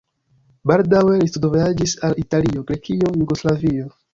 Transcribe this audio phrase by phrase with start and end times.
[0.71, 3.89] Baldaŭe li studvojaĝis al Italio, Grekio, Jugoslavio.